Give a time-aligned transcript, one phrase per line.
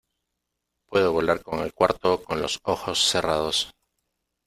[0.87, 3.71] Puedo volar por el cuarto con los ojos cerrados.